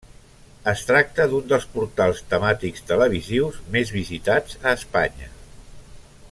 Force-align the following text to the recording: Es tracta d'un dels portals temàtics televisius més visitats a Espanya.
Es 0.69 0.79
tracta 0.91 1.27
d'un 1.33 1.43
dels 1.51 1.67
portals 1.75 2.23
temàtics 2.33 2.87
televisius 2.93 3.61
més 3.77 3.93
visitats 3.99 4.59
a 4.65 4.75
Espanya. 4.81 5.31